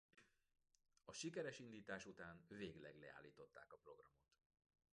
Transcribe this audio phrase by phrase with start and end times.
[1.05, 4.31] A sikeres indítás után végleg leállították a programot.